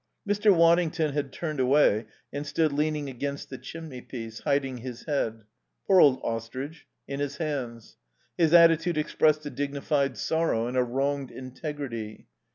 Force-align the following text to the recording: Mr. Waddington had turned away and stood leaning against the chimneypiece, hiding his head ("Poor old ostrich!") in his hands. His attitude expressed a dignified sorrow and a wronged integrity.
Mr. 0.27 0.51
Waddington 0.51 1.13
had 1.13 1.31
turned 1.31 1.59
away 1.59 2.07
and 2.33 2.47
stood 2.47 2.71
leaning 2.73 3.07
against 3.07 3.51
the 3.51 3.57
chimneypiece, 3.59 4.39
hiding 4.41 4.77
his 4.79 5.03
head 5.03 5.43
("Poor 5.85 6.01
old 6.01 6.19
ostrich!") 6.23 6.87
in 7.07 7.19
his 7.19 7.37
hands. 7.37 7.97
His 8.35 8.51
attitude 8.51 8.97
expressed 8.97 9.45
a 9.45 9.51
dignified 9.51 10.17
sorrow 10.17 10.65
and 10.65 10.75
a 10.75 10.81
wronged 10.83 11.29
integrity. 11.29 12.25